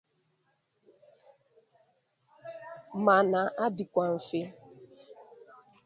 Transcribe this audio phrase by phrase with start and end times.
[3.03, 4.41] ma na-adịkwa mfe